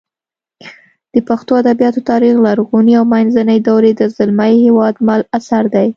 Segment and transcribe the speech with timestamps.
[1.13, 5.87] د پښتو ادبیاتو تاریخ لرغونې او منځنۍ دورې د زلمي هېوادمل اثر دی